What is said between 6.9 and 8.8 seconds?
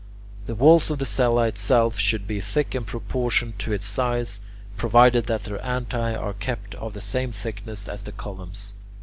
the same thickness as the columns.